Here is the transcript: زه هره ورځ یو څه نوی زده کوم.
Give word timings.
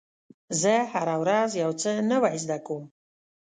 زه 0.61 0.73
هره 0.93 1.15
ورځ 1.21 1.49
یو 1.63 1.71
څه 1.81 1.89
نوی 2.11 2.35
زده 2.43 2.57
کوم. 2.65 2.83